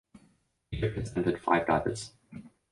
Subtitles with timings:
[0.71, 2.13] Egypt has entered five divers.